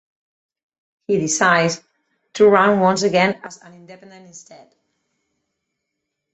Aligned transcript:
He 1.05 1.19
decided 1.19 1.77
to 2.33 2.49
run 2.49 2.79
once 2.79 3.03
again 3.03 3.39
as 3.43 3.61
an 3.61 3.75
independent 3.75 4.25
instead. 4.25 4.73